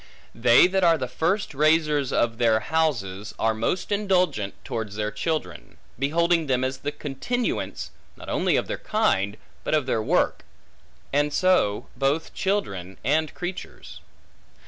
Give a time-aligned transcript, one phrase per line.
[0.33, 5.77] They that are the first raisers of their houses, are most indulgent towards their children;
[5.99, 10.43] beholding them as the continuance, not only of their kind, but of their work;
[11.13, 13.99] and so both children and creatures.